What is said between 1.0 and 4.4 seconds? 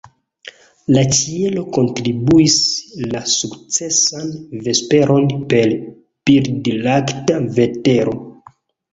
ĉielo kontribuis la sukcesan